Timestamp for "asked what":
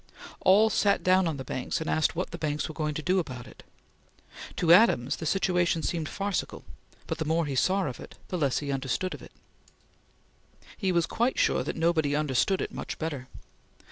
1.87-2.31